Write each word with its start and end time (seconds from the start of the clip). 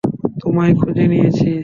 তোমায় 0.41 0.73
খুঁজে 0.75 1.05
নিয়েছি। 1.07 1.51